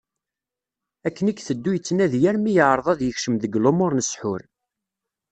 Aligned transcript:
Akken 1.07 1.25
i 1.31 1.33
iteddu 1.39 1.71
yettnadi 1.73 2.19
armi 2.29 2.51
yeεreḍ 2.55 2.87
ad 2.89 3.01
yekcem 3.03 3.35
deg 3.37 3.57
lumuṛ 3.63 3.91
n 3.93 4.01
ssḥur. 4.07 4.41